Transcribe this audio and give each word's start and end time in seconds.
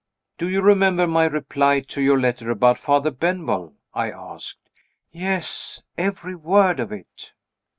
"Do 0.39 0.49
you 0.49 0.61
remember 0.63 1.05
my 1.05 1.25
reply 1.25 1.81
to 1.81 2.01
your 2.01 2.19
letter 2.19 2.49
about 2.49 2.79
Father 2.79 3.11
Benwell?" 3.11 3.75
I 3.93 4.09
asked. 4.09 4.71
"Yes 5.11 5.83
every 5.95 6.33
word 6.33 6.79
of 6.79 6.91
it." 6.91 7.33